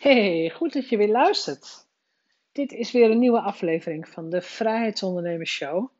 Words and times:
Hey, 0.00 0.50
goed 0.54 0.72
dat 0.72 0.88
je 0.88 0.96
weer 0.96 1.08
luistert. 1.08 1.86
Dit 2.52 2.72
is 2.72 2.92
weer 2.92 3.10
een 3.10 3.18
nieuwe 3.18 3.40
aflevering 3.40 4.08
van 4.08 4.30
de 4.30 4.42
Vrijheidsondernemers 4.42 5.50
Show. 5.50 5.90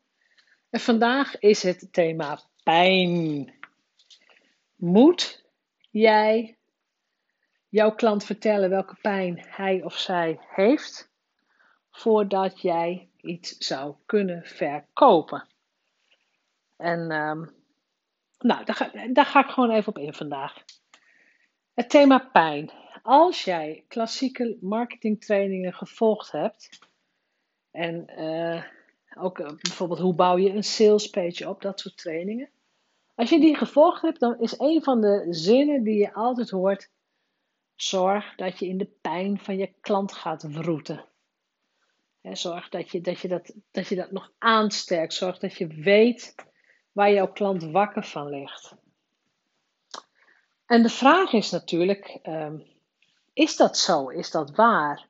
En 0.71 0.81
vandaag 0.81 1.39
is 1.39 1.63
het 1.63 1.93
thema 1.93 2.41
pijn. 2.63 3.55
Moet 4.77 5.45
jij 5.91 6.57
jouw 7.69 7.95
klant 7.95 8.25
vertellen 8.25 8.71
welke 8.71 8.97
pijn 9.01 9.45
hij 9.49 9.83
of 9.83 9.97
zij 9.97 10.39
heeft 10.49 11.11
voordat 11.91 12.61
jij 12.61 13.09
iets 13.17 13.57
zou 13.59 13.95
kunnen 14.07 14.43
verkopen? 14.45 15.47
En 16.77 17.11
ehm, 17.11 17.45
nou, 18.39 18.65
daar 18.65 18.77
ga, 18.77 18.91
daar 19.13 19.27
ga 19.27 19.45
ik 19.45 19.51
gewoon 19.51 19.71
even 19.71 19.89
op 19.89 19.99
in 19.99 20.15
vandaag. 20.15 20.65
Het 21.75 21.91
thema 21.91 22.19
pijn 22.19 22.71
als 23.11 23.45
jij 23.45 23.85
klassieke 23.89 24.57
marketingtrainingen 24.61 25.75
gevolgd 25.75 26.33
hebt, 26.33 26.79
en 27.71 28.11
uh, 28.19 28.65
ook 29.17 29.39
uh, 29.39 29.51
bijvoorbeeld 29.63 30.01
hoe 30.01 30.15
bouw 30.15 30.39
je 30.39 30.51
een 30.51 30.65
salespage 30.65 31.49
op, 31.49 31.63
dat 31.63 31.81
soort 31.81 31.97
trainingen. 31.97 32.49
Als 33.15 33.31
je 33.31 33.41
die 33.41 33.57
gevolgd 33.57 34.03
hebt, 34.03 34.21
dan 34.21 34.41
is 34.41 34.59
een 34.59 34.83
van 34.83 35.01
de 35.01 35.27
zinnen 35.31 35.83
die 35.83 35.99
je 35.99 36.13
altijd 36.13 36.51
hoort: 36.51 36.91
zorg 37.75 38.35
dat 38.35 38.59
je 38.59 38.67
in 38.67 38.79
de 38.79 38.91
pijn 39.01 39.39
van 39.39 39.57
je 39.57 39.73
klant 39.81 40.13
gaat 40.13 40.43
wroeten. 40.43 41.05
Zorg 42.23 42.69
dat 42.69 42.91
je 42.91 43.01
dat, 43.01 43.21
je 43.21 43.29
dat, 43.29 43.55
dat 43.71 43.89
je 43.89 43.97
dat 43.97 44.11
nog 44.11 44.33
aansterkt. 44.39 45.15
Zorg 45.15 45.39
dat 45.39 45.57
je 45.57 45.67
weet 45.67 46.35
waar 46.93 47.13
jouw 47.13 47.33
klant 47.33 47.63
wakker 47.63 48.05
van 48.05 48.29
ligt. 48.29 48.75
En 50.67 50.83
de 50.83 50.89
vraag 50.89 51.33
is 51.33 51.51
natuurlijk: 51.51 52.19
um, 52.23 52.70
is 53.41 53.57
dat 53.57 53.77
zo? 53.77 54.09
Is 54.09 54.31
dat 54.31 54.51
waar? 54.51 55.09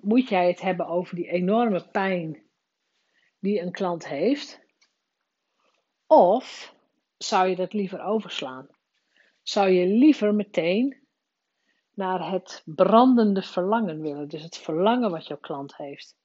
moet 0.00 0.28
jij 0.28 0.48
het 0.48 0.60
hebben 0.60 0.86
over 0.86 1.16
die 1.16 1.28
enorme 1.28 1.88
pijn 1.90 2.42
die 3.38 3.60
een 3.60 3.72
klant 3.72 4.08
heeft? 4.08 4.60
Of 6.06 6.74
zou 7.16 7.48
je 7.48 7.56
dat 7.56 7.72
liever 7.72 8.00
overslaan? 8.00 8.68
Zou 9.42 9.68
je 9.68 9.86
liever 9.86 10.34
meteen 10.34 11.06
naar 11.94 12.30
het 12.30 12.62
brandende 12.64 13.42
verlangen 13.42 14.00
willen? 14.00 14.28
Dus 14.28 14.42
het 14.42 14.56
verlangen 14.56 15.10
wat 15.10 15.26
jouw 15.26 15.38
klant 15.38 15.76
heeft. 15.76 16.16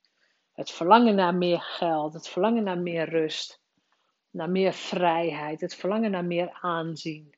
Het 0.52 0.71
verlangen 0.71 1.16
naar 1.16 1.36
meer 1.36 1.61
geld, 1.61 2.14
het 2.14 2.27
verlangen 2.27 2.64
naar 2.64 2.80
meer 2.80 3.09
rust, 3.09 3.61
naar 4.30 4.49
meer 4.49 4.73
vrijheid, 4.73 5.61
het 5.61 5.75
verlangen 5.75 6.11
naar 6.11 6.25
meer 6.25 6.58
aanzien. 6.61 7.38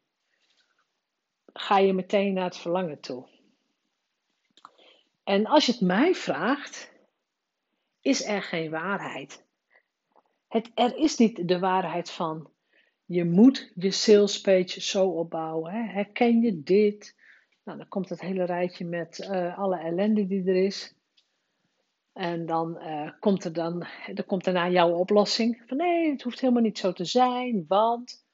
Ga 1.54 1.78
je 1.78 1.94
meteen 1.94 2.33
naar 2.33 2.44
het 2.44 2.58
verlangen 2.58 3.00
toe? 3.00 3.31
En 5.23 5.45
als 5.45 5.66
je 5.66 5.72
het 5.72 5.81
mij 5.81 6.14
vraagt, 6.14 6.91
is 8.02 8.25
er 8.25 8.41
geen 8.41 8.72
waarheid. 8.72 9.45
Het, 10.47 10.72
er 10.75 10.97
is 10.97 11.17
niet 11.17 11.47
de 11.47 11.59
waarheid 11.59 12.11
van 12.11 12.50
je 13.05 13.25
moet 13.25 13.72
je 13.75 13.92
sales 13.92 14.42
page 14.42 14.81
zo 14.81 15.08
opbouwen. 15.08 15.72
Hè? 15.72 15.92
Herken 15.94 16.42
je 16.42 16.64
dit? 16.64 17.16
Nou, 17.64 17.77
dan 17.77 17.88
komt 17.88 18.09
het 18.09 18.22
hele 18.22 18.44
rijtje 18.44 18.86
met 18.86 19.27
uh, 19.31 19.58
alle 19.58 19.77
ellende 19.77 20.27
die 20.27 20.47
er 20.47 20.66
is. 20.66 20.95
En 22.14 22.45
dan 22.45 22.77
uh, 22.81 23.11
komt 23.19 23.44
er 23.44 23.53
dan, 23.53 23.86
er 24.16 24.23
komt 24.23 24.44
daarna 24.44 24.69
jouw 24.69 24.92
oplossing. 24.92 25.64
Van 25.67 25.77
nee, 25.77 26.11
het 26.11 26.22
hoeft 26.22 26.39
helemaal 26.39 26.61
niet 26.61 26.77
zo 26.77 26.94
te 26.94 27.05
zijn, 27.05 27.66
want 27.67 28.25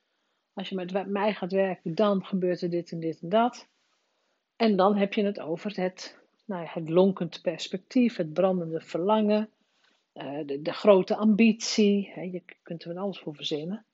als 0.53 0.69
je 0.69 0.75
met 0.75 1.07
mij 1.07 1.33
gaat 1.33 1.51
werken, 1.51 1.95
dan 1.95 2.25
gebeurt 2.25 2.61
er 2.61 2.69
dit 2.69 2.91
en 2.91 2.99
dit 2.99 3.21
en 3.21 3.29
dat. 3.29 3.67
En 4.55 4.75
dan 4.75 4.95
heb 4.95 5.13
je 5.13 5.23
het 5.23 5.39
over 5.39 5.81
het 5.81 6.26
nou 6.47 6.65
het 6.65 6.89
lonkend 6.89 7.41
perspectief, 7.41 8.15
het 8.15 8.33
brandende 8.33 8.81
verlangen, 8.81 9.49
uh, 10.13 10.45
de, 10.45 10.61
de, 10.61 10.73
grote 10.73 11.15
ambitie. 11.15 12.11
Hè, 12.13 12.21
je 12.21 12.43
kunt 12.63 12.83
er 12.83 12.93
van 12.93 13.03
alles 13.03 13.19
voor 13.19 13.35
verzinnen. 13.35 13.85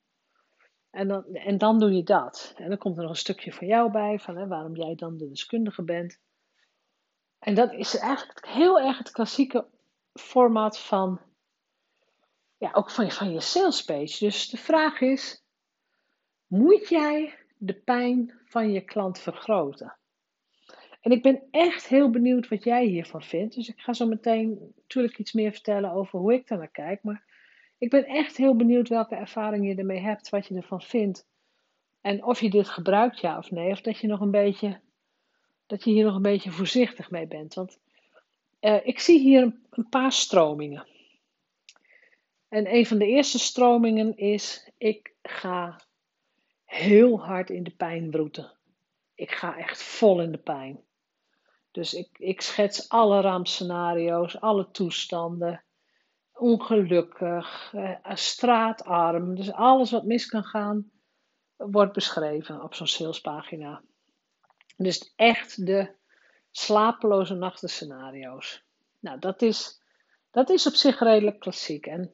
En 0.90 1.08
dan, 1.08 1.26
en 1.26 1.58
dan 1.58 1.80
doe 1.80 1.92
je 1.92 2.04
dat. 2.04 2.54
En 2.58 2.70
dan 2.70 2.78
komt 2.78 2.96
er 2.96 3.02
nog 3.02 3.12
een 3.12 3.18
stukje 3.18 3.54
van 3.54 3.68
jou 3.68 3.92
bij, 3.92 4.20
van 4.20 4.38
hè, 4.38 4.48
waarom 4.48 4.76
jij 4.76 4.96
dan 4.96 5.18
de 5.18 5.30
deskundige 5.30 5.84
bent. 5.84 6.20
En 7.40 7.56
dat 7.56 7.74
is 7.74 7.98
eigenlijk 7.98 8.48
heel 8.48 8.80
erg 8.80 8.98
het 8.98 9.12
klassieke 9.12 9.68
format 10.14 10.80
van, 10.80 11.22
ja, 12.58 12.72
ook 12.74 12.90
van, 12.90 13.12
van 13.12 13.32
je 13.32 13.40
sales 13.40 13.84
page. 13.84 14.26
Dus 14.26 14.50
de 14.50 14.58
vraag 14.58 15.02
is, 15.02 15.44
moet 16.48 16.90
jij 16.90 17.38
de 17.58 17.74
pijn 17.74 18.42
van 18.46 18.72
je 18.72 18.82
klant 18.82 19.20
vergroten? 19.20 19.98
En 21.04 21.12
ik 21.12 21.22
ben 21.22 21.44
echt 21.52 21.88
heel 21.88 22.10
benieuwd 22.10 22.48
wat 22.48 22.64
jij 22.64 22.86
hiervan 22.86 23.24
vindt. 23.24 23.56
Dus 23.56 23.70
ik 23.70 23.80
ga 23.80 23.94
zo 23.94 24.08
meteen 24.08 24.74
natuurlijk 24.76 25.18
iets 25.18 25.34
meer 25.34 25.52
vertellen 25.52 25.92
over 25.92 26.20
hoe 26.20 26.34
ik 26.34 26.48
daar 26.48 26.58
naar 26.58 26.72
kijk. 26.72 27.04
Maar 27.04 27.24
ik 27.78 27.90
ben 27.90 28.06
echt 28.06 28.38
heel 28.38 28.56
benieuwd 28.56 28.90
welke 28.90 29.16
ervaring 29.16 29.68
je 29.68 29.76
ermee 29.76 30.00
hebt, 30.00 30.30
wat 30.30 30.48
je 30.48 30.56
ervan 30.56 30.82
vindt. 30.82 31.28
En 32.02 32.24
of 32.24 32.42
je 32.42 32.50
dit 32.50 32.70
gebruikt, 32.70 33.20
ja 33.20 33.38
of 33.38 33.52
nee. 33.52 33.72
Of 33.72 33.82
dat 33.82 33.98
je 33.98 34.08
nog 34.08 34.20
een 34.20 34.32
beetje, 34.32 34.80
dat 35.66 35.84
je 35.84 35.92
hier 35.92 36.06
nog 36.06 36.16
een 36.16 36.22
beetje 36.22 36.52
voorzichtig 36.52 37.12
mee 37.12 37.28
bent. 37.28 37.54
Want 37.54 37.80
uh, 38.62 38.88
ik 38.88 39.00
zie 39.00 39.20
hier 39.20 39.42
een, 39.42 39.66
een 39.70 39.90
paar 39.90 40.12
stromingen. 40.12 40.88
En 42.50 42.74
een 42.76 42.86
van 42.86 42.98
de 42.98 43.08
eerste 43.08 43.40
stromingen 43.40 44.18
is: 44.18 44.72
ik 44.78 45.14
ga 45.22 45.80
heel 46.66 47.24
hard 47.24 47.50
in 47.50 47.64
de 47.64 47.76
pijn 47.76 48.10
broeten. 48.10 48.52
Ik 49.16 49.32
ga 49.32 49.58
echt 49.58 49.84
vol 49.84 50.22
in 50.22 50.32
de 50.32 50.38
pijn. 50.38 50.80
Dus 51.74 51.94
ik, 51.94 52.10
ik 52.18 52.42
schets 52.42 52.90
alle 52.90 53.22
rampscenario's, 53.22 54.40
alle 54.40 54.72
toestanden. 54.72 55.64
Ongelukkig, 56.34 57.74
eh, 57.74 58.00
straatarm. 58.14 59.36
Dus 59.36 59.52
alles 59.52 59.92
wat 59.92 60.04
mis 60.06 60.26
kan 60.26 60.44
gaan, 60.44 60.92
wordt 61.56 61.94
beschreven 61.94 62.64
op 62.64 62.74
zo'n 62.74 62.88
salespagina. 62.88 63.82
Dus 64.78 65.14
echt 65.16 65.66
de 65.66 65.96
slapeloze 66.52 67.34
nachten 67.34 67.70
scenario's. 67.70 68.64
Nou, 69.00 69.20
dat 69.20 69.42
is, 69.42 69.82
dat 70.32 70.50
is 70.50 70.68
op 70.68 70.74
zich 70.74 71.00
redelijk 71.00 71.40
klassiek. 71.40 71.86
En 71.86 72.14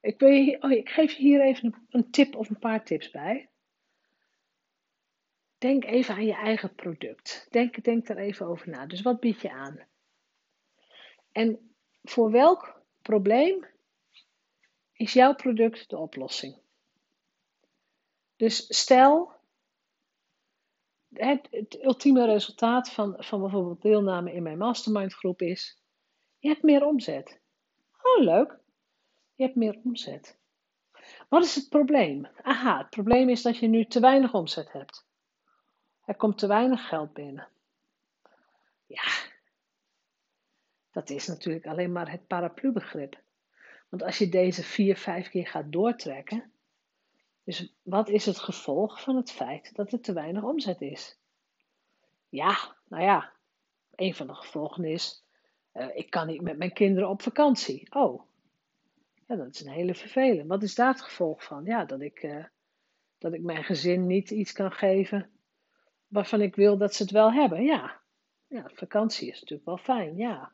ik, 0.00 0.22
oh, 0.60 0.70
ik 0.70 0.88
geef 0.88 1.12
je 1.12 1.22
hier 1.22 1.40
even 1.40 1.86
een 1.88 2.10
tip 2.10 2.36
of 2.36 2.48
een 2.48 2.58
paar 2.58 2.84
tips 2.84 3.10
bij. 3.10 3.48
Denk 5.58 5.84
even 5.84 6.14
aan 6.14 6.24
je 6.24 6.34
eigen 6.34 6.74
product. 6.74 7.46
Denk, 7.50 7.84
denk 7.84 8.06
daar 8.06 8.16
even 8.16 8.46
over 8.46 8.68
na. 8.68 8.86
Dus 8.86 9.02
wat 9.02 9.20
bied 9.20 9.40
je 9.40 9.50
aan? 9.50 9.86
En 11.32 11.74
voor 12.02 12.30
welk 12.30 12.82
probleem 13.02 13.66
is 14.92 15.12
jouw 15.12 15.34
product 15.34 15.90
de 15.90 15.96
oplossing? 15.96 16.58
Dus 18.36 18.78
stel, 18.78 19.32
het, 21.12 21.48
het 21.50 21.84
ultieme 21.84 22.26
resultaat 22.26 22.90
van, 22.90 23.14
van 23.18 23.40
bijvoorbeeld 23.40 23.82
deelname 23.82 24.32
in 24.32 24.42
mijn 24.42 24.58
mastermind 24.58 25.14
groep 25.14 25.42
is, 25.42 25.82
je 26.38 26.48
hebt 26.48 26.62
meer 26.62 26.86
omzet. 26.86 27.40
Oh, 28.02 28.24
leuk. 28.24 28.58
Je 29.34 29.44
hebt 29.44 29.56
meer 29.56 29.80
omzet. 29.84 30.38
Wat 31.28 31.44
is 31.44 31.54
het 31.54 31.68
probleem? 31.68 32.28
Aha, 32.42 32.78
het 32.78 32.90
probleem 32.90 33.28
is 33.28 33.42
dat 33.42 33.56
je 33.56 33.66
nu 33.66 33.84
te 33.84 34.00
weinig 34.00 34.34
omzet 34.34 34.72
hebt. 34.72 35.07
Er 36.08 36.16
komt 36.16 36.38
te 36.38 36.46
weinig 36.46 36.88
geld 36.88 37.12
binnen. 37.12 37.48
Ja, 38.86 39.02
dat 40.90 41.10
is 41.10 41.26
natuurlijk 41.26 41.66
alleen 41.66 41.92
maar 41.92 42.10
het 42.10 42.26
paraplubegrip. 42.26 43.20
Want 43.88 44.02
als 44.02 44.18
je 44.18 44.28
deze 44.28 44.62
vier, 44.62 44.96
vijf 44.96 45.28
keer 45.28 45.46
gaat 45.46 45.72
doortrekken, 45.72 46.52
dus 47.44 47.74
wat 47.82 48.08
is 48.08 48.26
het 48.26 48.38
gevolg 48.38 49.02
van 49.02 49.16
het 49.16 49.30
feit 49.30 49.74
dat 49.74 49.92
er 49.92 50.00
te 50.00 50.12
weinig 50.12 50.42
omzet 50.42 50.80
is? 50.80 51.18
Ja, 52.28 52.76
nou 52.84 53.02
ja, 53.02 53.32
een 53.94 54.14
van 54.14 54.26
de 54.26 54.34
gevolgen 54.34 54.84
is, 54.84 55.24
uh, 55.72 55.96
ik 55.96 56.10
kan 56.10 56.26
niet 56.26 56.42
met 56.42 56.58
mijn 56.58 56.72
kinderen 56.72 57.08
op 57.08 57.22
vakantie. 57.22 57.94
Oh, 57.94 58.22
ja, 59.26 59.36
dat 59.36 59.54
is 59.54 59.60
een 59.60 59.72
hele 59.72 59.94
vervelend. 59.94 60.48
Wat 60.48 60.62
is 60.62 60.74
daar 60.74 60.92
het 60.92 61.02
gevolg 61.02 61.44
van? 61.44 61.64
Ja, 61.64 61.84
dat 61.84 62.00
ik, 62.00 62.22
uh, 62.22 62.44
dat 63.18 63.32
ik 63.32 63.42
mijn 63.42 63.64
gezin 63.64 64.06
niet 64.06 64.30
iets 64.30 64.52
kan 64.52 64.72
geven 64.72 65.30
waarvan 66.08 66.40
ik 66.40 66.56
wil 66.56 66.76
dat 66.76 66.94
ze 66.94 67.02
het 67.02 67.12
wel 67.12 67.32
hebben. 67.32 67.62
Ja, 67.62 68.00
ja 68.46 68.70
vakantie 68.74 69.28
is 69.28 69.40
natuurlijk 69.40 69.68
wel 69.68 69.78
fijn, 69.78 70.16
ja. 70.16 70.52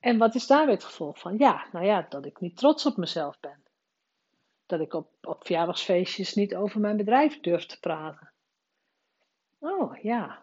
En 0.00 0.18
wat 0.18 0.34
is 0.34 0.46
daar 0.46 0.64
weer 0.66 0.74
het 0.74 0.84
gevolg 0.84 1.18
van? 1.18 1.38
Ja, 1.38 1.66
nou 1.72 1.84
ja, 1.84 2.06
dat 2.08 2.24
ik 2.24 2.40
niet 2.40 2.56
trots 2.56 2.86
op 2.86 2.96
mezelf 2.96 3.40
ben. 3.40 3.62
Dat 4.66 4.80
ik 4.80 4.94
op, 4.94 5.08
op 5.20 5.46
verjaardagsfeestjes 5.46 6.34
niet 6.34 6.54
over 6.54 6.80
mijn 6.80 6.96
bedrijf 6.96 7.40
durf 7.40 7.66
te 7.66 7.80
praten. 7.80 8.32
Oh 9.58 9.96
ja, 9.96 10.42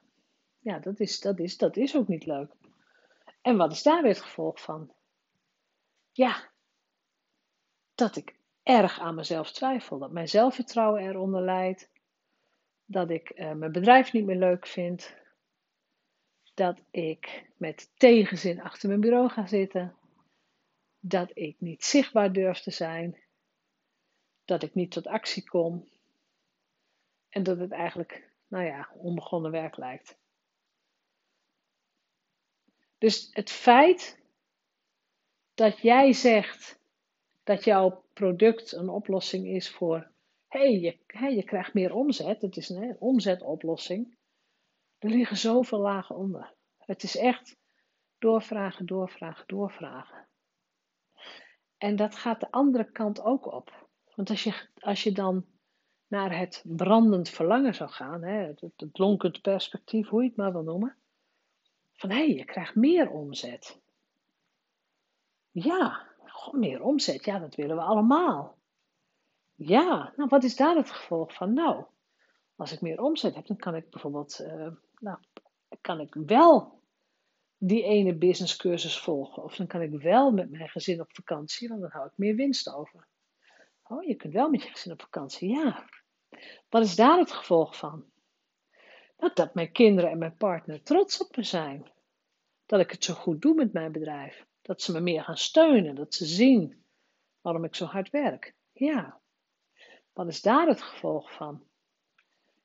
ja 0.60 0.80
dat, 0.80 1.00
is, 1.00 1.20
dat, 1.20 1.40
is, 1.40 1.58
dat 1.58 1.78
is 1.78 1.96
ook 1.96 2.08
niet 2.08 2.26
leuk. 2.26 2.52
En 3.42 3.58
wat 3.58 3.72
is 3.72 3.84
daar 3.84 4.02
weer 4.02 4.12
het 4.12 4.22
gevolg 4.22 4.62
van? 4.62 4.92
Ja, 6.12 6.50
dat 7.96 8.16
ik 8.16 8.36
erg 8.64 9.00
aan 9.00 9.16
mezelf 9.16 9.52
twijfel, 9.52 10.00
dat 10.00 10.12
mijn 10.12 10.28
zelfvertrouwen 10.28 11.02
eronder 11.02 11.42
leidt, 11.42 11.90
dat 12.92 13.10
ik 13.10 13.32
uh, 13.36 13.52
mijn 13.52 13.72
bedrijf 13.72 14.14
niet 14.14 14.26
meer 14.26 14.38
leuk 14.38 14.68
vind. 14.68 15.20
dat 16.54 16.82
ik 16.92 17.50
met 17.58 17.92
tegenzin 17.98 18.62
achter 18.62 18.90
mijn 18.90 19.02
bureau 19.02 19.30
ga 19.30 19.46
zitten, 19.46 19.96
dat 21.00 21.32
ik 21.34 21.56
niet 21.60 21.84
zichtbaar 21.84 22.34
durf 22.34 22.60
te 22.60 22.72
zijn, 22.72 23.20
dat 24.46 24.64
ik 24.64 24.76
niet 24.76 24.92
tot 24.92 25.08
actie 25.08 25.50
kom 25.50 25.90
en 27.30 27.44
dat 27.44 27.60
het 27.60 27.72
eigenlijk, 27.72 28.30
nou 28.48 28.66
ja, 28.66 28.90
onbegonnen 28.94 29.52
werk 29.52 29.78
lijkt. 29.78 30.18
Dus 32.98 33.30
het 33.32 33.50
feit 33.50 34.24
dat 35.54 35.80
jij 35.80 36.14
zegt 36.14 36.80
dat 37.44 37.64
jouw 37.64 38.04
product 38.14 38.72
een 38.72 38.90
oplossing 38.90 39.48
is 39.48 39.70
voor, 39.70 40.12
hey, 40.52 40.80
je, 41.36 41.44
krijgt 41.44 41.74
meer 41.74 41.94
omzet, 41.94 42.42
het 42.42 42.58
is 42.58 42.70
een 42.70 42.96
omzetoplossing. 43.00 44.18
Er 44.98 45.10
liggen 45.10 45.38
zoveel 45.38 45.80
lagen 45.80 46.16
onder. 46.16 46.54
Het 46.78 47.04
is 47.04 47.18
echt 47.18 47.58
doorvragen, 48.18 48.86
doorvragen, 48.86 49.44
doorvragen. 49.48 50.28
En 51.78 51.96
dat 51.96 52.16
gaat 52.16 52.40
de 52.40 52.52
andere 52.52 52.92
kant 52.92 53.22
ook 53.22 53.46
op. 53.46 53.90
Want 54.16 54.30
als 54.30 54.44
je, 54.44 54.68
als 54.80 55.04
je 55.04 55.12
dan 55.12 55.46
naar 56.08 56.38
het 56.38 56.64
brandend 56.68 57.30
verlangen 57.30 57.76
zou 57.76 57.90
gaan, 57.90 58.24
hè, 58.24 58.48
het, 58.48 58.62
het 58.76 58.98
lonkend 58.98 59.42
perspectief, 59.42 60.08
hoe 60.08 60.22
je 60.22 60.28
het 60.28 60.38
maar 60.38 60.52
wil 60.52 60.64
noemen, 60.64 60.98
van 61.94 62.10
hé, 62.10 62.22
je 62.22 62.46
krijgt 62.46 62.76
meer 62.76 63.10
omzet. 63.10 63.82
Ja, 65.52 66.08
meer 66.52 66.82
omzet, 66.82 67.26
ja, 67.26 67.40
dat 67.40 67.56
willen 67.56 67.76
we 67.76 67.82
allemaal. 67.82 68.61
Ja, 69.64 70.14
nou 70.16 70.30
wat 70.30 70.44
is 70.44 70.56
daar 70.56 70.76
het 70.76 70.92
gevolg 70.92 71.34
van? 71.34 71.54
Nou, 71.54 71.86
als 72.56 72.72
ik 72.72 72.82
meer 72.82 73.02
omzet 73.02 73.36
heb, 73.36 73.46
dan 73.46 73.58
kan 73.58 73.76
ik 73.76 73.90
bijvoorbeeld, 73.90 74.40
uh, 74.42 74.68
nou, 75.00 75.18
kan 75.82 76.00
ik 76.00 76.14
wel 76.14 76.82
die 77.58 77.84
ene 77.84 78.16
businesscursus 78.16 79.00
volgen. 79.00 79.44
Of 79.44 79.56
dan 79.56 79.68
kan 79.68 79.82
ik 79.82 79.92
wel 79.92 80.32
met 80.32 80.52
mijn 80.52 80.70
gezin 80.70 81.02
op 81.02 81.16
vakantie, 81.16 81.68
want 81.68 81.82
dan 81.82 81.90
hou 81.90 82.06
ik 82.06 82.12
meer 82.16 82.36
winst 82.36 82.74
over. 82.74 83.08
Oh, 83.84 84.04
je 84.04 84.16
kunt 84.16 84.34
wel 84.34 84.50
met 84.50 84.64
je 84.64 84.70
gezin 84.70 84.92
op 84.92 85.02
vakantie, 85.02 85.50
ja. 85.50 85.86
Wat 86.70 86.84
is 86.84 86.96
daar 86.96 87.18
het 87.18 87.32
gevolg 87.32 87.78
van? 87.78 88.06
Nou, 89.18 89.34
dat 89.34 89.54
mijn 89.54 89.72
kinderen 89.72 90.10
en 90.10 90.18
mijn 90.18 90.38
partner 90.38 90.84
trots 90.84 91.22
op 91.22 91.36
me 91.36 91.44
zijn. 91.44 91.92
Dat 92.66 92.80
ik 92.80 92.92
het 92.92 93.04
zo 93.04 93.14
goed 93.14 93.42
doe 93.42 93.54
met 93.54 93.74
mijn 93.74 93.92
bedrijf. 93.92 94.46
Dat 94.62 94.82
ze 94.82 94.92
me 94.92 95.00
meer 95.00 95.24
gaan 95.24 95.38
steunen. 95.38 95.96
Dat 95.96 96.14
ze 96.14 96.26
zien 96.26 96.84
waarom 97.42 97.64
ik 97.64 97.76
zo 97.76 97.86
hard 97.86 98.10
werk. 98.10 98.56
Ja. 98.72 99.21
Wat 100.14 100.28
is 100.28 100.42
daar 100.42 100.68
het 100.68 100.82
gevolg 100.82 101.34
van? 101.34 101.64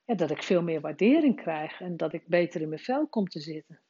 Dat 0.05 0.31
ik 0.31 0.43
veel 0.43 0.63
meer 0.63 0.81
waardering 0.81 1.37
krijg 1.37 1.81
en 1.81 1.97
dat 1.97 2.13
ik 2.13 2.27
beter 2.27 2.61
in 2.61 2.69
mijn 2.69 2.81
vel 2.81 3.07
kom 3.07 3.29
te 3.29 3.41
zitten. 3.41 3.81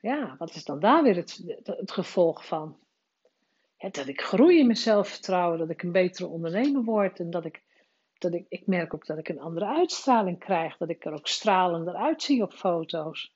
Ja, 0.00 0.34
wat 0.38 0.54
is 0.54 0.64
dan 0.64 0.80
daar 0.80 1.02
weer 1.02 1.16
het, 1.16 1.58
het 1.64 1.90
gevolg 1.90 2.46
van? 2.46 2.78
Dat 3.78 4.06
ik 4.06 4.20
groei 4.20 4.58
in 4.58 4.66
mijn 4.66 4.78
zelfvertrouwen, 4.78 5.58
dat 5.58 5.70
ik 5.70 5.82
een 5.82 5.92
betere 5.92 6.28
ondernemer 6.28 6.84
word 6.84 7.18
en 7.18 7.30
dat 7.30 7.44
ik, 7.44 7.62
dat 8.18 8.34
ik, 8.34 8.46
ik 8.48 8.66
merk 8.66 8.94
ook 8.94 9.06
dat 9.06 9.18
ik 9.18 9.28
een 9.28 9.40
andere 9.40 9.66
uitstraling 9.66 10.38
krijg, 10.38 10.76
dat 10.76 10.88
ik 10.88 11.04
er 11.04 11.12
ook 11.12 11.26
stralender 11.26 11.94
uitzie 11.94 12.42
op 12.42 12.52
foto's. 12.52 13.34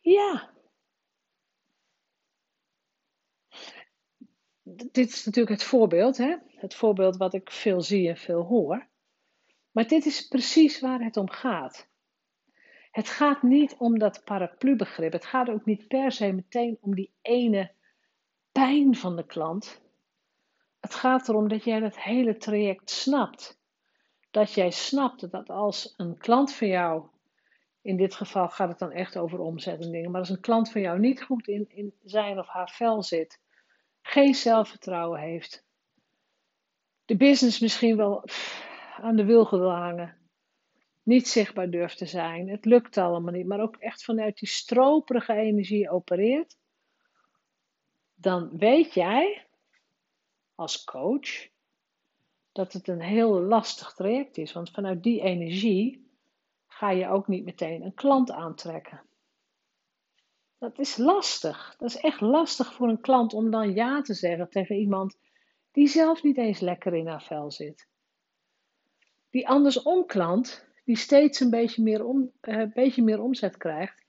Ja. 0.00 0.50
Dit 4.64 4.96
is 4.96 5.24
natuurlijk 5.24 5.60
het 5.60 5.68
voorbeeld, 5.68 6.16
hè? 6.16 6.36
het 6.56 6.74
voorbeeld 6.74 7.16
wat 7.16 7.34
ik 7.34 7.50
veel 7.50 7.80
zie 7.80 8.08
en 8.08 8.16
veel 8.16 8.42
hoor. 8.42 8.86
Maar 9.70 9.86
dit 9.86 10.06
is 10.06 10.28
precies 10.28 10.80
waar 10.80 11.00
het 11.00 11.16
om 11.16 11.30
gaat. 11.30 11.90
Het 12.90 13.08
gaat 13.08 13.42
niet 13.42 13.74
om 13.78 13.98
dat 13.98 14.24
paraplubegrip. 14.24 15.12
Het 15.12 15.24
gaat 15.24 15.48
ook 15.48 15.64
niet 15.64 15.88
per 15.88 16.12
se 16.12 16.32
meteen 16.32 16.78
om 16.80 16.94
die 16.94 17.12
ene 17.22 17.72
pijn 18.52 18.96
van 18.96 19.16
de 19.16 19.26
klant. 19.26 19.80
Het 20.80 20.94
gaat 20.94 21.28
erom 21.28 21.48
dat 21.48 21.64
jij 21.64 21.80
het 21.80 22.00
hele 22.00 22.36
traject 22.36 22.90
snapt. 22.90 23.60
Dat 24.30 24.52
jij 24.52 24.70
snapt 24.70 25.30
dat 25.30 25.50
als 25.50 25.94
een 25.96 26.18
klant 26.18 26.52
van 26.54 26.68
jou, 26.68 27.06
in 27.80 27.96
dit 27.96 28.14
geval 28.14 28.48
gaat 28.48 28.68
het 28.68 28.78
dan 28.78 28.92
echt 28.92 29.16
over 29.16 29.38
omzet 29.38 29.80
en 29.80 29.90
dingen, 29.90 30.10
maar 30.10 30.20
als 30.20 30.30
een 30.30 30.40
klant 30.40 30.70
van 30.70 30.80
jou 30.80 30.98
niet 30.98 31.22
goed 31.22 31.48
in, 31.48 31.66
in 31.68 31.94
zijn 32.02 32.38
of 32.38 32.46
haar 32.46 32.70
vel 32.70 33.02
zit, 33.02 33.40
geen 34.02 34.34
zelfvertrouwen 34.34 35.20
heeft, 35.20 35.64
de 37.04 37.16
business 37.16 37.58
misschien 37.60 37.96
wel 37.96 38.24
aan 38.96 39.16
de 39.16 39.24
wilgen 39.24 39.58
wil 39.58 39.74
hangen, 39.74 40.16
niet 41.02 41.28
zichtbaar 41.28 41.70
durft 41.70 41.98
te 41.98 42.06
zijn. 42.06 42.48
Het 42.48 42.64
lukt 42.64 42.96
allemaal 42.96 43.32
niet, 43.32 43.46
maar 43.46 43.60
ook 43.60 43.76
echt 43.76 44.04
vanuit 44.04 44.38
die 44.38 44.48
stroperige 44.48 45.32
energie 45.32 45.90
opereert, 45.90 46.56
dan 48.14 48.58
weet 48.58 48.94
jij 48.94 49.46
als 50.54 50.84
coach 50.84 51.48
dat 52.52 52.72
het 52.72 52.88
een 52.88 53.00
heel 53.00 53.40
lastig 53.40 53.92
traject 53.92 54.38
is. 54.38 54.52
Want 54.52 54.70
vanuit 54.70 55.02
die 55.02 55.20
energie 55.20 56.10
ga 56.66 56.90
je 56.90 57.08
ook 57.08 57.28
niet 57.28 57.44
meteen 57.44 57.82
een 57.82 57.94
klant 57.94 58.30
aantrekken. 58.30 59.02
Dat 60.62 60.78
is 60.78 60.96
lastig. 60.96 61.74
Dat 61.78 61.88
is 61.88 61.96
echt 61.96 62.20
lastig 62.20 62.74
voor 62.74 62.88
een 62.88 63.00
klant 63.00 63.32
om 63.32 63.50
dan 63.50 63.74
ja 63.74 64.00
te 64.00 64.14
zeggen 64.14 64.50
tegen 64.50 64.76
iemand 64.76 65.18
die 65.72 65.86
zelf 65.88 66.22
niet 66.22 66.36
eens 66.36 66.60
lekker 66.60 66.94
in 66.94 67.06
haar 67.06 67.22
vel 67.22 67.50
zit. 67.50 67.88
Die 69.30 69.48
andersom 69.48 70.06
klant 70.06 70.66
die 70.84 70.96
steeds 70.96 71.40
een 71.40 71.50
beetje 71.50 71.82
meer, 71.82 72.04
uh, 72.40 72.72
beetje 72.72 73.02
meer 73.02 73.20
omzet 73.20 73.56
krijgt, 73.56 74.04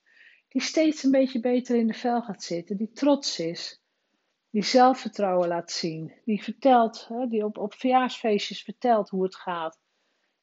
die 0.48 0.62
steeds 0.62 1.04
een 1.04 1.12
beetje 1.12 1.40
beter 1.40 1.76
in 1.76 1.88
de 1.88 1.94
vel 1.94 2.22
gaat 2.22 2.44
zitten, 2.44 2.78
die 2.78 2.92
trots 2.92 3.40
is, 3.40 3.82
die 4.50 4.64
zelfvertrouwen 4.64 5.48
laat 5.48 5.72
zien, 5.72 6.14
die 6.26 6.44
vertelt, 6.44 7.10
die 7.30 7.46
op, 7.46 7.58
op 7.58 7.74
verjaarsfeestjes 7.74 8.64
vertelt 8.64 9.10
hoe 9.10 9.24
het 9.24 9.36
gaat. 9.36 9.80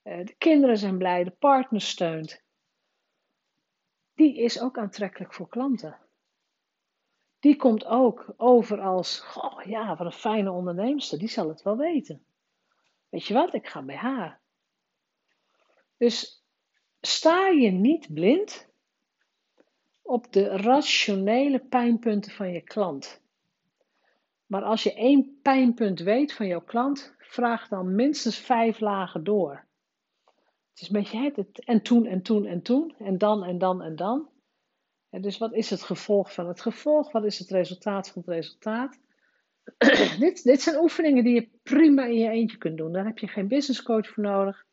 Uh, 0.04 0.24
de 0.24 0.34
kinderen 0.38 0.78
zijn 0.78 0.98
blij, 0.98 1.24
de 1.24 1.36
partner 1.38 1.80
steunt. 1.80 2.42
Die 4.20 4.36
is 4.36 4.60
ook 4.60 4.78
aantrekkelijk 4.78 5.34
voor 5.34 5.48
klanten. 5.48 5.98
Die 7.38 7.56
komt 7.56 7.84
ook 7.84 8.34
over 8.36 8.80
als, 8.80 9.20
goh, 9.20 9.62
ja, 9.62 9.96
wat 9.96 10.06
een 10.06 10.12
fijne 10.12 10.50
onderneemster, 10.50 11.18
die 11.18 11.28
zal 11.28 11.48
het 11.48 11.62
wel 11.62 11.76
weten. 11.76 12.24
Weet 13.08 13.26
je 13.26 13.34
wat, 13.34 13.54
ik 13.54 13.66
ga 13.66 13.82
bij 13.82 13.96
haar. 13.96 14.40
Dus 15.96 16.44
sta 17.00 17.46
je 17.46 17.70
niet 17.70 18.14
blind 18.14 18.68
op 20.02 20.32
de 20.32 20.44
rationele 20.56 21.58
pijnpunten 21.58 22.32
van 22.32 22.52
je 22.52 22.60
klant. 22.60 23.22
Maar 24.46 24.62
als 24.62 24.82
je 24.82 24.94
één 24.94 25.38
pijnpunt 25.42 26.00
weet 26.00 26.32
van 26.32 26.46
jouw 26.46 26.64
klant, 26.64 27.14
vraag 27.18 27.68
dan 27.68 27.94
minstens 27.94 28.38
vijf 28.38 28.80
lagen 28.80 29.24
door. 29.24 29.68
Is 30.80 30.88
een 30.88 31.00
beetje 31.00 31.32
het 31.34 31.64
en 31.64 31.82
toen 31.82 32.06
en 32.06 32.22
toen 32.22 32.46
en 32.46 32.62
toen 32.62 32.94
en 32.98 33.18
dan 33.18 33.44
en 33.44 33.58
dan 33.58 33.82
en 33.82 33.96
dan. 33.96 34.28
Dus 35.10 35.38
wat 35.38 35.52
is 35.52 35.70
het 35.70 35.82
gevolg 35.82 36.34
van 36.34 36.48
het 36.48 36.60
gevolg? 36.60 37.12
Wat 37.12 37.24
is 37.24 37.38
het 37.38 37.50
resultaat 37.50 38.08
van 38.08 38.22
het 38.26 38.30
resultaat? 38.34 38.98
dit, 40.18 40.44
dit 40.44 40.62
zijn 40.62 40.80
oefeningen 40.80 41.24
die 41.24 41.34
je 41.34 41.48
prima 41.62 42.04
in 42.04 42.18
je 42.18 42.28
eentje 42.28 42.56
kunt 42.56 42.76
doen. 42.76 42.92
Daar 42.92 43.04
heb 43.04 43.18
je 43.18 43.28
geen 43.28 43.48
business 43.48 43.82
coach 43.82 44.08
voor 44.08 44.22
nodig. 44.22 44.66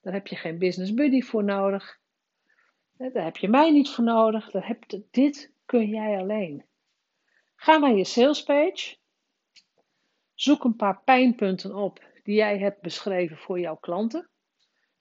Daar 0.00 0.12
heb 0.12 0.26
je 0.26 0.36
geen 0.36 0.58
business 0.58 0.94
buddy 0.94 1.22
voor 1.22 1.44
nodig. 1.44 1.98
Daar 2.96 3.24
heb 3.24 3.36
je 3.36 3.48
mij 3.48 3.70
niet 3.70 3.88
voor 3.88 4.04
nodig. 4.04 4.50
Daar 4.50 4.66
heb, 4.66 4.84
dit 5.10 5.52
kun 5.64 5.88
jij 5.88 6.18
alleen. 6.18 6.64
Ga 7.56 7.78
naar 7.78 7.94
je 7.94 8.04
salespage. 8.04 8.96
Zoek 10.34 10.64
een 10.64 10.76
paar 10.76 11.02
pijnpunten 11.04 11.74
op 11.74 12.04
die 12.22 12.34
jij 12.34 12.58
hebt 12.58 12.80
beschreven 12.80 13.36
voor 13.36 13.60
jouw 13.60 13.76
klanten. 13.76 14.28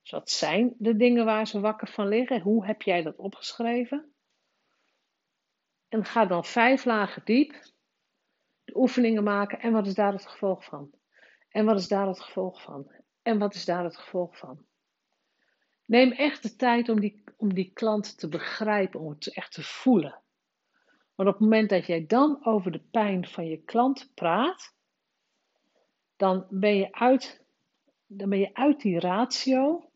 Dus 0.03 0.11
wat 0.11 0.29
zijn 0.29 0.75
de 0.77 0.95
dingen 0.95 1.25
waar 1.25 1.47
ze 1.47 1.59
wakker 1.59 1.87
van 1.87 2.07
liggen? 2.07 2.41
Hoe 2.41 2.65
heb 2.65 2.81
jij 2.81 3.01
dat 3.01 3.17
opgeschreven? 3.17 4.13
En 5.87 6.05
ga 6.05 6.25
dan 6.25 6.45
vijf 6.45 6.85
lagen 6.85 7.21
diep 7.25 7.51
de 8.63 8.77
oefeningen 8.77 9.23
maken. 9.23 9.59
En 9.59 9.71
wat 9.71 9.87
is 9.87 9.93
daar 9.93 10.11
het 10.11 10.27
gevolg 10.27 10.65
van? 10.65 10.91
En 11.49 11.65
wat 11.65 11.79
is 11.79 11.87
daar 11.87 12.07
het 12.07 12.19
gevolg 12.19 12.61
van? 12.61 12.91
En 13.21 13.39
wat 13.39 13.53
is 13.53 13.65
daar 13.65 13.83
het 13.83 13.97
gevolg 13.97 14.37
van? 14.37 14.65
Neem 15.85 16.11
echt 16.11 16.43
de 16.43 16.55
tijd 16.55 16.89
om 16.89 16.99
die, 16.99 17.23
om 17.37 17.53
die 17.53 17.71
klant 17.73 18.17
te 18.19 18.29
begrijpen, 18.29 18.99
om 18.99 19.09
het 19.09 19.33
echt 19.33 19.53
te 19.53 19.63
voelen. 19.63 20.21
Want 21.15 21.29
op 21.29 21.35
het 21.35 21.43
moment 21.43 21.69
dat 21.69 21.85
jij 21.85 22.05
dan 22.05 22.45
over 22.45 22.71
de 22.71 22.83
pijn 22.91 23.27
van 23.27 23.47
je 23.47 23.57
klant 23.57 24.11
praat, 24.13 24.75
dan 26.15 26.47
ben 26.49 26.75
je 26.75 26.91
uit, 26.91 27.45
dan 28.07 28.29
ben 28.29 28.39
je 28.39 28.53
uit 28.53 28.81
die 28.81 28.99
ratio, 28.99 29.91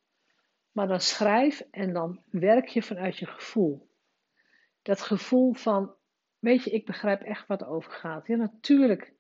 maar 0.78 0.88
dan 0.88 1.02
schrijf 1.02 1.60
en 1.72 1.94
dan 1.94 2.22
werk 2.30 2.68
je 2.68 2.82
vanuit 2.84 3.18
je 3.18 3.26
gevoel. 3.26 3.90
Dat 4.82 5.02
gevoel 5.02 5.54
van, 5.54 5.94
weet 6.40 6.64
je, 6.64 6.70
ik 6.70 6.86
begrijp 6.86 7.22
echt 7.22 7.48
wat 7.48 7.62
er 7.62 7.68
over 7.68 7.92
gaat. 7.92 8.28
Ja, 8.28 8.36
natuurlijk 8.36 9.14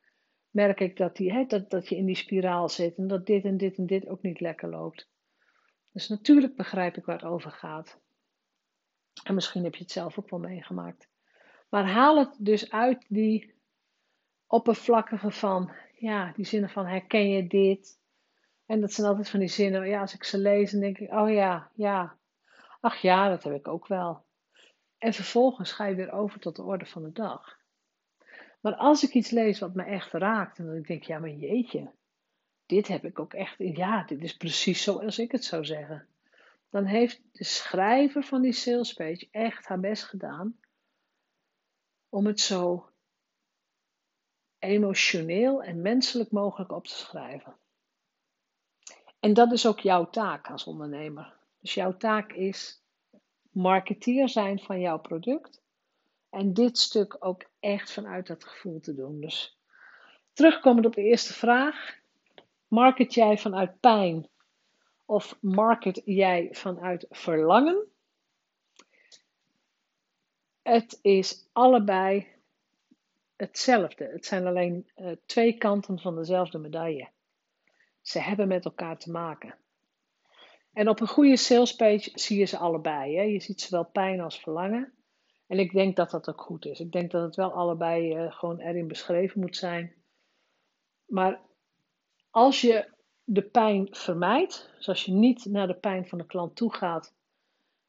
merk 0.49 0.79
ik 0.79 0.97
dat, 0.97 1.15
die, 1.15 1.33
hè, 1.33 1.45
dat, 1.45 1.69
dat 1.69 1.89
je 1.89 1.95
in 1.95 2.05
die 2.05 2.15
spiraal 2.15 2.69
zit 2.69 2.97
en 2.97 3.07
dat 3.07 3.25
dit 3.25 3.43
en 3.43 3.57
dit 3.57 3.77
en 3.77 3.85
dit 3.85 4.07
ook 4.07 4.21
niet 4.21 4.39
lekker 4.39 4.69
loopt. 4.69 5.09
Dus 5.91 6.07
natuurlijk 6.07 6.55
begrijp 6.55 6.97
ik 6.97 7.05
waar 7.05 7.19
het 7.19 7.29
over 7.29 7.51
gaat. 7.51 7.99
En 9.23 9.33
misschien 9.33 9.63
heb 9.63 9.75
je 9.75 9.83
het 9.83 9.91
zelf 9.91 10.19
ook 10.19 10.29
wel 10.29 10.39
meegemaakt. 10.39 11.09
Maar 11.69 11.87
haal 11.87 12.17
het 12.17 12.35
dus 12.39 12.71
uit 12.71 13.05
die 13.09 13.55
oppervlakkige 14.47 15.31
van, 15.31 15.71
ja, 15.95 16.31
die 16.35 16.45
zinnen 16.45 16.69
van 16.69 16.85
herken 16.85 17.29
je 17.29 17.47
dit? 17.47 17.99
En 18.67 18.81
dat 18.81 18.93
zijn 18.93 19.07
altijd 19.07 19.29
van 19.29 19.39
die 19.39 19.49
zinnen, 19.49 19.87
ja, 19.87 20.01
als 20.01 20.13
ik 20.13 20.23
ze 20.23 20.37
lees, 20.37 20.71
dan 20.71 20.79
denk 20.79 20.97
ik, 20.97 21.11
oh 21.11 21.31
ja, 21.31 21.71
ja. 21.75 22.17
Ach 22.79 22.97
ja, 22.97 23.29
dat 23.29 23.43
heb 23.43 23.53
ik 23.53 23.67
ook 23.67 23.87
wel. 23.87 24.25
En 24.97 25.13
vervolgens 25.13 25.71
ga 25.71 25.85
je 25.85 25.95
weer 25.95 26.11
over 26.11 26.39
tot 26.39 26.55
de 26.55 26.63
orde 26.63 26.85
van 26.85 27.03
de 27.03 27.11
dag. 27.11 27.57
Maar 28.61 28.75
als 28.75 29.03
ik 29.03 29.13
iets 29.13 29.29
lees 29.29 29.59
wat 29.59 29.73
me 29.73 29.83
echt 29.83 30.11
raakt, 30.11 30.57
en 30.59 30.65
dan 30.65 30.73
denk 30.73 30.87
ik, 30.87 31.03
ja, 31.03 31.19
maar 31.19 31.29
jeetje, 31.29 31.91
dit 32.65 32.87
heb 32.87 33.05
ik 33.05 33.19
ook 33.19 33.33
echt, 33.33 33.55
ja, 33.57 34.03
dit 34.03 34.23
is 34.23 34.37
precies 34.37 34.83
zoals 34.83 35.19
ik 35.19 35.31
het 35.31 35.43
zou 35.43 35.65
zeggen. 35.65 36.07
Dan 36.69 36.85
heeft 36.85 37.21
de 37.31 37.43
schrijver 37.43 38.23
van 38.23 38.41
die 38.41 38.51
sales 38.51 38.93
page 38.93 39.27
echt 39.31 39.67
haar 39.67 39.79
best 39.79 40.03
gedaan 40.03 40.59
om 42.09 42.25
het 42.25 42.39
zo 42.39 42.89
emotioneel 44.59 45.63
en 45.63 45.81
menselijk 45.81 46.31
mogelijk 46.31 46.71
op 46.71 46.87
te 46.87 46.93
schrijven. 46.93 47.55
En 49.19 49.33
dat 49.33 49.51
is 49.51 49.65
ook 49.65 49.79
jouw 49.79 50.09
taak 50.09 50.49
als 50.49 50.63
ondernemer. 50.63 51.33
Dus 51.61 51.73
jouw 51.73 51.97
taak 51.97 52.33
is 52.33 52.81
marketeer 53.51 54.29
zijn 54.29 54.59
van 54.59 54.79
jouw 54.79 54.99
product. 54.99 55.61
En 56.29 56.53
dit 56.53 56.77
stuk 56.77 57.15
ook 57.19 57.43
echt 57.59 57.91
vanuit 57.91 58.27
dat 58.27 58.43
gevoel 58.43 58.79
te 58.79 58.95
doen. 58.95 59.21
Dus 59.21 59.57
terugkomend 60.33 60.85
op 60.85 60.95
de 60.95 61.01
eerste 61.01 61.33
vraag. 61.33 61.95
Market 62.67 63.13
jij 63.13 63.37
vanuit 63.37 63.79
pijn 63.79 64.29
of 65.05 65.37
market 65.41 66.01
jij 66.05 66.49
vanuit 66.51 67.05
verlangen? 67.09 67.85
Het 70.61 70.99
is 71.01 71.47
allebei 71.51 72.27
hetzelfde. 73.35 74.05
Het 74.05 74.25
zijn 74.25 74.47
alleen 74.47 74.89
uh, 74.95 75.11
twee 75.25 75.57
kanten 75.57 75.99
van 75.99 76.15
dezelfde 76.15 76.57
medaille. 76.57 77.09
Ze 78.07 78.19
hebben 78.19 78.47
met 78.47 78.65
elkaar 78.65 78.97
te 78.97 79.11
maken. 79.11 79.55
En 80.73 80.89
op 80.89 80.99
een 80.99 81.07
goede 81.07 81.37
salespage 81.37 82.11
zie 82.13 82.39
je 82.39 82.45
ze 82.45 82.57
allebei. 82.57 83.15
Hè? 83.15 83.21
Je 83.21 83.39
ziet 83.39 83.61
zowel 83.61 83.85
pijn 83.85 84.21
als 84.21 84.39
verlangen. 84.39 84.93
En 85.47 85.59
ik 85.59 85.71
denk 85.71 85.95
dat 85.95 86.11
dat 86.11 86.29
ook 86.29 86.41
goed 86.41 86.65
is. 86.65 86.79
Ik 86.79 86.91
denk 86.91 87.11
dat 87.11 87.23
het 87.23 87.35
wel 87.35 87.51
allebei 87.51 88.15
uh, 88.15 88.31
gewoon 88.31 88.59
erin 88.59 88.87
beschreven 88.87 89.39
moet 89.39 89.55
zijn. 89.55 89.93
Maar 91.05 91.41
als 92.29 92.61
je 92.61 92.93
de 93.23 93.43
pijn 93.43 93.87
vermijdt, 93.91 94.73
dus 94.77 94.87
als 94.87 95.03
je 95.03 95.11
niet 95.11 95.45
naar 95.45 95.67
de 95.67 95.79
pijn 95.79 96.07
van 96.07 96.17
de 96.17 96.25
klant 96.25 96.55
toe 96.55 96.73
gaat, 96.73 97.13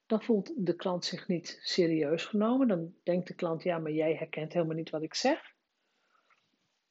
dan 0.06 0.22
voelt 0.22 0.52
de 0.66 0.75
klant 0.75 1.04
zich 1.04 1.28
niet 1.28 1.58
serieus 1.62 2.25
genomen. 2.25 2.68
Dan 2.68 2.94
denkt 3.02 3.28
de 3.28 3.34
klant, 3.34 3.62
ja, 3.62 3.78
maar 3.78 3.92
jij 3.92 4.14
herkent 4.14 4.52
helemaal 4.52 4.76
niet 4.76 4.90
wat 4.90 5.02
ik 5.02 5.14
zeg. 5.14 5.56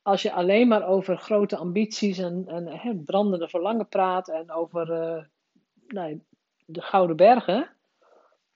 Als 0.08 0.22
je 0.22 0.32
alleen 0.32 0.68
maar 0.68 0.88
over 0.88 1.18
grote 1.18 1.58
ambities 1.58 2.18
en, 2.18 2.48
en 2.48 3.04
brandende 3.04 3.50
verlangen 3.50 3.88
praat 3.88 4.28
en 4.28 4.52
over 4.52 4.90
uh, 4.90 5.24
nou, 5.88 6.22
de 6.66 6.82
Gouden 6.82 7.16
Bergen, 7.16 7.70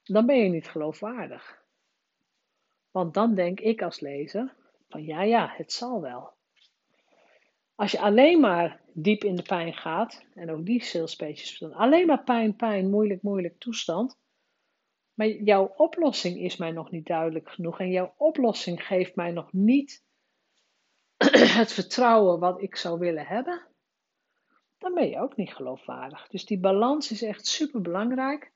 dan 0.04 0.26
ben 0.26 0.38
je 0.38 0.50
niet 0.50 0.68
geloofwaardig. 0.68 1.64
Want 2.92 3.14
dan 3.14 3.36
denk 3.36 3.60
ik 3.60 3.82
als 3.82 4.00
lezer 4.00 4.54
van 4.90 5.06
ja, 5.06 5.22
ja, 5.22 5.54
het 5.56 5.72
zal 5.72 6.02
wel. 6.02 6.34
Als 7.76 7.92
je 7.92 8.00
alleen 8.00 8.40
maar 8.40 8.80
diep 8.94 9.24
in 9.24 9.36
de 9.36 9.44
pijn 9.44 9.74
gaat, 9.74 10.26
en 10.34 10.52
ook 10.52 10.66
die 10.66 10.84
salespages, 10.84 11.64
alleen 11.74 12.08
maar 12.08 12.24
pijn, 12.24 12.56
pijn, 12.56 12.90
moeilijk, 12.90 13.22
moeilijk 13.22 13.60
toestand. 13.60 14.18
Maar 15.14 15.28
jouw 15.28 15.74
oplossing 15.78 16.40
is 16.40 16.58
mij 16.58 16.72
nog 16.72 16.92
niet 16.92 17.06
duidelijk 17.06 17.50
genoeg 17.50 17.80
en 17.80 17.92
jouw 17.92 18.14
oplossing 18.18 18.86
geeft 18.86 19.16
mij 19.16 19.32
nog 19.32 19.54
niet 19.54 20.10
het 21.62 21.74
vertrouwen 21.74 22.40
wat 22.40 22.62
ik 22.62 22.76
zou 22.76 23.00
willen 23.00 23.26
hebben 23.26 23.70
dan 24.82 24.94
ben 24.94 25.10
je 25.10 25.20
ook 25.20 25.36
niet 25.36 25.54
geloofwaardig. 25.54 26.28
Dus 26.28 26.46
die 26.46 26.60
balans 26.60 27.12
is 27.12 27.22
echt 27.22 27.46
super 27.46 27.82
belangrijk. 27.82 28.52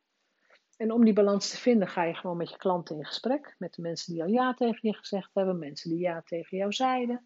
En 0.77 0.91
om 0.91 1.03
die 1.05 1.13
balans 1.13 1.49
te 1.49 1.57
vinden, 1.57 1.87
ga 1.87 2.03
je 2.03 2.13
gewoon 2.13 2.37
met 2.37 2.49
je 2.49 2.57
klanten 2.57 2.97
in 2.97 3.05
gesprek. 3.05 3.55
Met 3.57 3.73
de 3.73 3.81
mensen 3.81 4.13
die 4.13 4.23
al 4.23 4.29
ja 4.29 4.53
tegen 4.53 4.79
je 4.81 4.93
gezegd 4.93 5.29
hebben, 5.33 5.59
mensen 5.59 5.89
die 5.89 5.99
ja 5.99 6.21
tegen 6.21 6.57
jou 6.57 6.73
zeiden, 6.73 7.25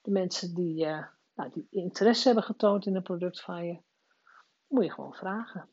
de 0.00 0.10
mensen 0.10 0.54
die, 0.54 0.86
uh, 0.86 1.06
nou, 1.34 1.50
die 1.50 1.66
interesse 1.70 2.26
hebben 2.26 2.44
getoond 2.44 2.86
in 2.86 2.96
een 2.96 3.02
product 3.02 3.40
van 3.40 3.66
je. 3.66 3.78
Moet 4.66 4.84
je 4.84 4.92
gewoon 4.92 5.14
vragen. 5.14 5.68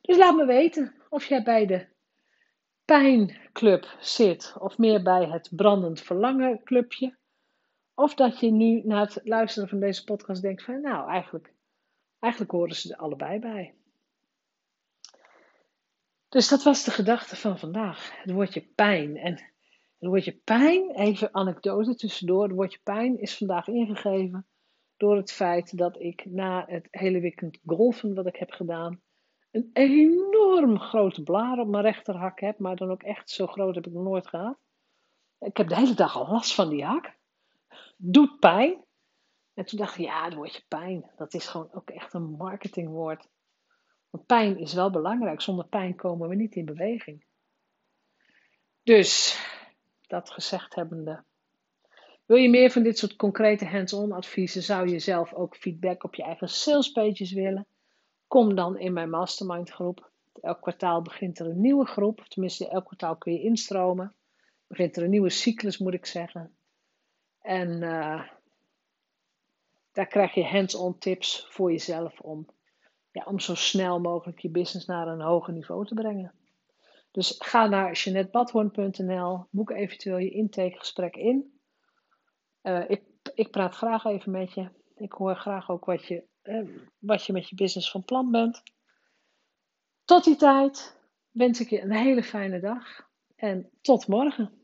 Dus 0.00 0.16
laat 0.16 0.36
me 0.36 0.44
weten 0.44 0.94
of 1.08 1.24
jij 1.24 1.42
bij 1.42 1.66
de 1.66 1.86
pijnclub 2.84 3.96
zit 4.00 4.54
of 4.58 4.78
meer 4.78 5.02
bij 5.02 5.24
het 5.24 5.48
brandend 5.56 6.00
verlangen 6.00 6.62
clubje. 6.64 7.16
Of 7.94 8.14
dat 8.14 8.40
je 8.40 8.50
nu 8.50 8.82
na 8.84 9.00
het 9.00 9.20
luisteren 9.24 9.68
van 9.68 9.80
deze 9.80 10.04
podcast 10.04 10.42
denkt 10.42 10.62
van 10.62 10.80
nou 10.80 11.10
eigenlijk 11.10 11.52
Eigenlijk 12.22 12.52
horen 12.52 12.76
ze 12.76 12.92
er 12.92 12.98
allebei 12.98 13.38
bij. 13.38 13.74
Dus 16.28 16.48
dat 16.48 16.62
was 16.62 16.84
de 16.84 16.90
gedachte 16.90 17.36
van 17.36 17.58
vandaag. 17.58 18.22
Het 18.22 18.30
woordje 18.30 18.60
pijn. 18.74 19.16
En 19.16 19.32
het 19.98 20.08
woordje 20.08 20.32
pijn, 20.44 20.90
even 20.90 21.34
anekdote 21.34 21.94
tussendoor. 21.94 22.42
Het 22.42 22.52
woordje 22.52 22.78
pijn 22.82 23.20
is 23.20 23.36
vandaag 23.36 23.68
ingegeven 23.68 24.46
door 24.96 25.16
het 25.16 25.32
feit 25.32 25.78
dat 25.78 26.00
ik 26.00 26.24
na 26.24 26.64
het 26.68 26.88
hele 26.90 27.20
weekend 27.20 27.58
golfen 27.66 28.14
wat 28.14 28.26
ik 28.26 28.36
heb 28.36 28.50
gedaan, 28.50 29.00
een 29.50 29.70
enorm 29.72 30.78
grote 30.78 31.22
blaar 31.22 31.58
op 31.58 31.68
mijn 31.68 31.84
rechterhak 31.84 32.40
heb. 32.40 32.58
Maar 32.58 32.76
dan 32.76 32.90
ook 32.90 33.02
echt 33.02 33.30
zo 33.30 33.46
groot 33.46 33.74
heb 33.74 33.86
ik 33.86 33.92
nog 33.92 34.04
nooit 34.04 34.26
gehad. 34.26 34.58
Ik 35.38 35.56
heb 35.56 35.68
de 35.68 35.76
hele 35.76 35.94
dag 35.94 36.16
al 36.16 36.28
last 36.28 36.54
van 36.54 36.68
die 36.68 36.84
hak. 36.84 37.20
Doet 38.04 38.38
pijn. 38.38 38.84
En 39.54 39.64
toen 39.64 39.78
dacht 39.78 39.98
ik, 39.98 40.04
ja, 40.04 40.24
het 40.24 40.34
woordje 40.34 40.62
pijn, 40.68 41.10
dat 41.16 41.34
is 41.34 41.46
gewoon 41.46 41.68
ook 41.72 41.90
echt 41.90 42.14
een 42.14 42.30
marketingwoord. 42.30 43.28
Want 44.10 44.26
pijn 44.26 44.58
is 44.58 44.72
wel 44.72 44.90
belangrijk. 44.90 45.40
Zonder 45.40 45.66
pijn 45.66 45.94
komen 45.96 46.28
we 46.28 46.34
niet 46.34 46.54
in 46.54 46.64
beweging. 46.64 47.24
Dus, 48.82 49.40
dat 50.06 50.30
gezegd 50.30 50.74
hebbende. 50.74 51.24
Wil 52.26 52.36
je 52.36 52.50
meer 52.50 52.70
van 52.70 52.82
dit 52.82 52.98
soort 52.98 53.16
concrete 53.16 53.66
hands-on 53.66 54.12
adviezen? 54.12 54.62
Zou 54.62 54.88
je 54.88 54.98
zelf 54.98 55.34
ook 55.34 55.56
feedback 55.56 56.04
op 56.04 56.14
je 56.14 56.22
eigen 56.22 56.48
salespages 56.48 57.32
willen? 57.32 57.66
Kom 58.26 58.54
dan 58.54 58.78
in 58.78 58.92
mijn 58.92 59.10
mastermind 59.10 59.70
groep. 59.70 60.10
Elk 60.40 60.60
kwartaal 60.60 61.02
begint 61.02 61.38
er 61.38 61.46
een 61.46 61.60
nieuwe 61.60 61.86
groep. 61.86 62.20
Tenminste, 62.20 62.68
elk 62.68 62.84
kwartaal 62.84 63.16
kun 63.16 63.32
je 63.32 63.42
instromen. 63.42 64.14
Begint 64.66 64.96
er 64.96 65.02
een 65.02 65.10
nieuwe 65.10 65.30
cyclus, 65.30 65.78
moet 65.78 65.94
ik 65.94 66.06
zeggen. 66.06 66.56
En 67.42 67.82
uh, 67.82 68.22
daar 69.92 70.06
krijg 70.06 70.34
je 70.34 70.44
hands-on 70.44 70.98
tips 70.98 71.46
voor 71.48 71.70
jezelf 71.70 72.20
om, 72.20 72.46
ja, 73.10 73.24
om 73.24 73.40
zo 73.40 73.54
snel 73.54 74.00
mogelijk 74.00 74.38
je 74.38 74.50
business 74.50 74.86
naar 74.86 75.08
een 75.08 75.20
hoger 75.20 75.52
niveau 75.52 75.86
te 75.86 75.94
brengen. 75.94 76.34
Dus 77.10 77.34
ga 77.38 77.66
naar 77.66 77.92
jeanettebadhoorn.nl, 77.92 79.46
boek 79.50 79.70
eventueel 79.70 80.18
je 80.18 80.30
intakegesprek 80.30 81.16
in. 81.16 81.60
Uh, 82.62 82.90
ik, 82.90 83.02
ik 83.34 83.50
praat 83.50 83.74
graag 83.74 84.04
even 84.04 84.32
met 84.32 84.52
je. 84.52 84.68
Ik 84.96 85.12
hoor 85.12 85.36
graag 85.36 85.70
ook 85.70 85.84
wat 85.84 86.06
je, 86.06 86.24
uh, 86.42 86.68
wat 86.98 87.24
je 87.24 87.32
met 87.32 87.48
je 87.48 87.54
business 87.54 87.90
van 87.90 88.04
plan 88.04 88.30
bent. 88.30 88.62
Tot 90.04 90.24
die 90.24 90.36
tijd 90.36 91.00
wens 91.30 91.60
ik 91.60 91.70
je 91.70 91.80
een 91.80 91.92
hele 91.92 92.22
fijne 92.22 92.60
dag 92.60 93.08
en 93.36 93.70
tot 93.80 94.06
morgen. 94.06 94.61